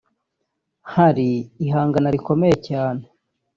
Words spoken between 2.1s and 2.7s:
rikomeye